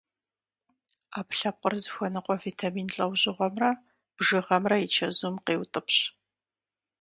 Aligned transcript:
Ӏэпкълъэпкъыр 1.11 1.73
зыхуэныкъуэ 1.83 2.35
витамин 2.45 2.87
лӏэужьыгъуэмрэ 2.95 3.69
бжыгъэмрэ 4.15 4.77
и 4.85 4.87
чэзум 4.93 5.35
къеутӏыпщ. 5.45 5.97